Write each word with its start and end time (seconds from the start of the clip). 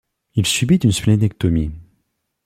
Il 0.33 0.47
subit 0.47 0.77
une 0.77 0.91
splénectomie. 0.91 1.69